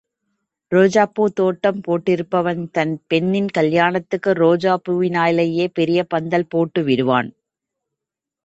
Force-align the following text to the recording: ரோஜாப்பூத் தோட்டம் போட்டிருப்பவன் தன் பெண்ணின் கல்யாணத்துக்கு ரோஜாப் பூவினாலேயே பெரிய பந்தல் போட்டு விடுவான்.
ரோஜாப்பூத் 0.71 1.35
தோட்டம் 1.35 1.81
போட்டிருப்பவன் 1.87 2.63
தன் 2.71 3.03
பெண்ணின் 3.07 3.49
கல்யாணத்துக்கு 3.49 4.33
ரோஜாப் 4.33 4.83
பூவினாலேயே 4.89 5.67
பெரிய 5.73 6.03
பந்தல் 6.03 6.47
போட்டு 6.47 6.83
விடுவான். 6.83 7.31